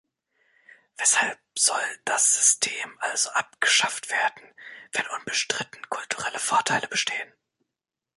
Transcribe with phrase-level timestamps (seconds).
[0.97, 4.51] Weshalb soll das System also abgeschafft werden,
[4.93, 7.31] wenn unbestritten kulturelle Vorteile bestehen?